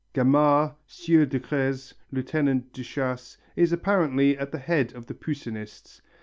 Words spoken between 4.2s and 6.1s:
at the head of the Poussinists.